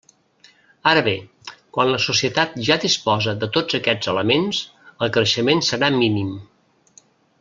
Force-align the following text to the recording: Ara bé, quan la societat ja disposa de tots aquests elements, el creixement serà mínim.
Ara 0.91 1.01
bé, 1.07 1.11
quan 1.77 1.91
la 1.95 1.99
societat 2.05 2.57
ja 2.69 2.77
disposa 2.85 3.35
de 3.43 3.51
tots 3.59 3.77
aquests 3.81 4.11
elements, 4.15 4.63
el 5.07 5.13
creixement 5.19 5.63
serà 5.69 5.93
mínim. 5.99 6.33